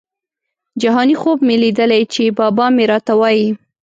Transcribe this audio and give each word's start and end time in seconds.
جهاني 0.81 1.15
خوب 1.21 1.37
مي 1.47 1.55
لیدلی 1.61 2.01
چي 2.13 2.23
بابا 2.39 2.65
مي 2.75 2.85
راته 2.91 3.13
وايی 3.19 3.47